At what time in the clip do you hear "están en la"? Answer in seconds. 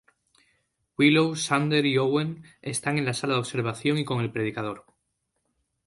2.63-3.13